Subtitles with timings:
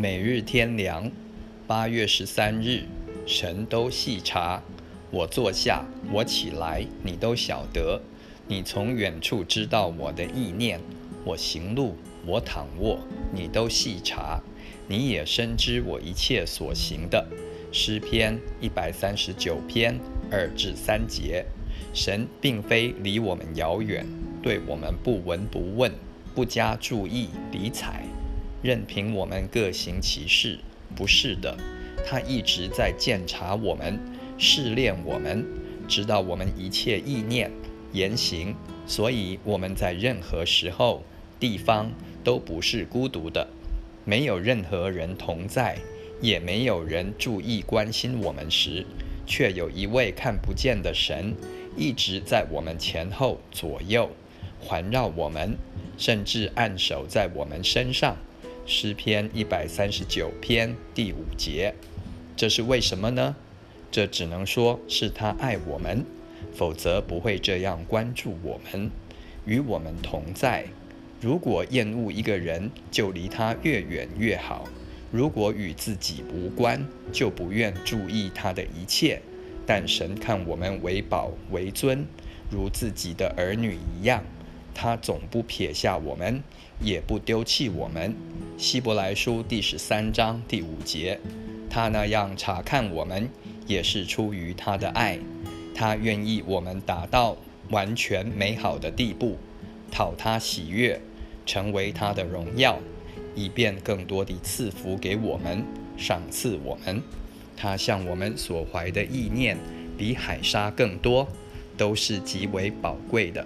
[0.00, 1.10] 每日天凉，
[1.66, 2.84] 八月十三日，
[3.26, 4.62] 神都细察。
[5.10, 8.00] 我坐下，我起来，你都晓得。
[8.46, 10.80] 你从远处知道我的意念。
[11.24, 13.00] 我行路，我躺卧，
[13.34, 14.40] 你都细察。
[14.86, 17.26] 你也深知我一切所行的。
[17.72, 19.98] 诗篇一百三十九篇
[20.30, 21.44] 二至三节。
[21.92, 24.06] 神并非离我们遥远，
[24.40, 25.90] 对我们不闻不问，
[26.36, 28.04] 不加注意理睬。
[28.62, 30.58] 任凭我们各行其事，
[30.96, 31.56] 不是的，
[32.06, 33.98] 他一直在检查我们，
[34.36, 35.46] 试炼我们，
[35.86, 37.50] 知道我们一切意念、
[37.92, 38.54] 言行，
[38.86, 41.02] 所以我们在任何时候、
[41.38, 41.92] 地方
[42.24, 43.48] 都不是孤独的，
[44.04, 45.78] 没有任何人同在，
[46.20, 48.84] 也没有人注意关心我们时，
[49.24, 51.34] 却有一位看不见的神
[51.76, 54.10] 一直在我们前后左右
[54.58, 55.56] 环绕我们，
[55.96, 58.16] 甚至按手在我们身上。
[58.70, 61.74] 诗篇一百三十九篇第五节，
[62.36, 63.34] 这是为什么呢？
[63.90, 66.04] 这只能说是他爱我们，
[66.52, 68.90] 否则不会这样关注我们，
[69.46, 70.66] 与我们同在。
[71.18, 74.68] 如果厌恶一个人，就离他越远越好；
[75.10, 79.22] 如果与自己无关，就不愿注意他的一切。
[79.64, 82.06] 但神看我们为宝为尊，
[82.50, 84.22] 如自己的儿女一样。
[84.80, 86.40] 他总不撇下我们，
[86.80, 88.14] 也不丢弃我们。
[88.56, 91.18] 希伯来书第十三章第五节，
[91.68, 93.28] 他那样查看我们，
[93.66, 95.18] 也是出于他的爱。
[95.74, 97.36] 他愿意我们达到
[97.70, 99.36] 完全美好的地步，
[99.90, 101.00] 讨他喜悦，
[101.44, 102.78] 成为他的荣耀，
[103.34, 105.64] 以便更多地赐福给我们，
[105.96, 107.02] 赏赐我们。
[107.56, 109.58] 他向我们所怀的意念，
[109.96, 111.26] 比海沙更多，
[111.76, 113.44] 都是极为宝贵的。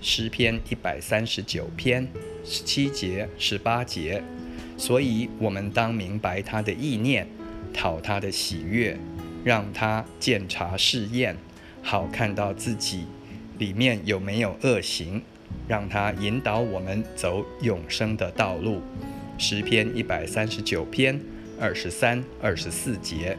[0.00, 2.08] 诗篇一百三十九篇
[2.44, 4.22] 十七节、十八节，
[4.76, 7.28] 所以我们当明白他的意念，
[7.74, 8.98] 讨他的喜悦，
[9.44, 11.36] 让他检查试验，
[11.82, 13.04] 好看到自己
[13.58, 15.20] 里面有没有恶行，
[15.68, 18.80] 让他引导我们走永生的道路。
[19.36, 21.20] 诗篇一百三十九篇
[21.60, 23.36] 二十三、二十四节。